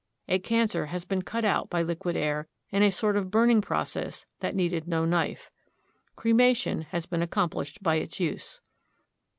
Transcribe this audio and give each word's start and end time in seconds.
A 0.27 0.39
cancer 0.39 0.87
has 0.87 1.05
been 1.05 1.21
cut 1.21 1.45
out 1.45 1.69
by 1.69 1.83
liquid 1.83 2.17
air 2.17 2.47
in 2.71 2.81
a 2.81 2.89
sort 2.91 3.15
of 3.15 3.29
burning 3.29 3.61
process 3.61 4.25
that 4.39 4.55
needed 4.55 4.87
no 4.87 5.05
knife. 5.05 5.51
Cremation 6.15 6.81
has 6.89 7.05
been 7.05 7.21
accomplished 7.21 7.83
by 7.83 7.97
its 7.97 8.19
use. 8.19 8.61